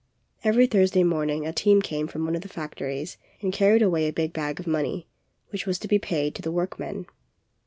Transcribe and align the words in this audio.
Every 0.43 0.65
Thursday 0.65 1.03
morning 1.03 1.45
a 1.45 1.53
team 1.53 1.79
came 1.79 2.07
from 2.07 2.25
one 2.25 2.35
of 2.35 2.41
the 2.41 2.47
factories 2.47 3.17
and 3.39 3.53
car 3.53 3.73
ried 3.73 3.83
away 3.83 4.07
a 4.07 4.11
big 4.11 4.33
bag 4.33 4.59
of 4.59 4.65
money, 4.65 5.07
which 5.49 5.67
was 5.67 5.77
to 5.77 5.87
be 5.87 5.99
paid 5.99 6.33
to 6.33 6.41
the 6.41 6.51
workmen. 6.51 7.05